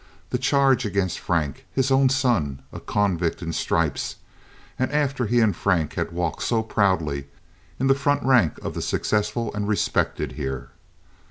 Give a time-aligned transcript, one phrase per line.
[0.31, 1.67] That charge against Frank!
[1.71, 7.27] His own son, a convict in stripes—and after he and Frank had walked so proudly
[7.79, 10.69] in the front rank of the successful and respected here.